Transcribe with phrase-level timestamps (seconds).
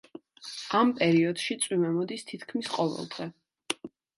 [0.79, 3.33] ამ პერიოდში წვიმა მოდის თითქმის ყოველდღე.